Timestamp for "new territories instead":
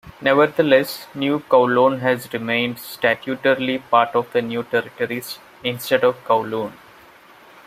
4.41-6.03